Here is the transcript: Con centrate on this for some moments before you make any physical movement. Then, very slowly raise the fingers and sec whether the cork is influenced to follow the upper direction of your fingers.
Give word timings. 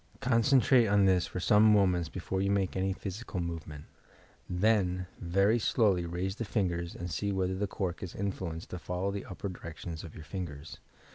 Con 0.19 0.41
centrate 0.41 0.91
on 0.91 1.05
this 1.05 1.27
for 1.27 1.39
some 1.39 1.61
moments 1.73 2.09
before 2.09 2.41
you 2.41 2.49
make 2.49 2.75
any 2.75 2.91
physical 2.91 3.39
movement. 3.39 3.85
Then, 4.49 5.05
very 5.19 5.59
slowly 5.59 6.07
raise 6.07 6.37
the 6.37 6.43
fingers 6.43 6.95
and 6.95 7.11
sec 7.11 7.29
whether 7.33 7.53
the 7.53 7.67
cork 7.67 8.01
is 8.01 8.15
influenced 8.15 8.71
to 8.71 8.79
follow 8.79 9.11
the 9.11 9.25
upper 9.25 9.47
direction 9.47 9.91
of 9.93 10.15
your 10.15 10.23
fingers. 10.23 10.79